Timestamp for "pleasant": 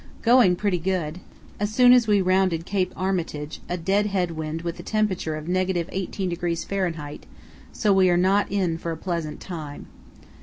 8.97-9.39